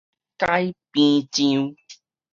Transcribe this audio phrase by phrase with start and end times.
[0.39, 1.75] 骱邊癢